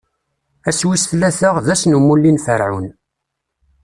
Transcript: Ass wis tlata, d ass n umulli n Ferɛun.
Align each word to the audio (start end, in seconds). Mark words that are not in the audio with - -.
Ass 0.69 0.81
wis 0.87 1.03
tlata, 1.09 1.49
d 1.65 1.67
ass 1.73 1.83
n 1.85 1.97
umulli 1.97 2.31
n 2.33 2.41
Ferɛun. 2.45 2.87